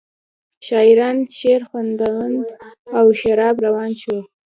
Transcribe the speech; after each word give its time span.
شاعران 0.67 1.17
شعرخواندند 1.37 2.45
او 2.97 3.07
شراب 3.19 3.55
روان 3.65 3.91
شو. 4.01 4.17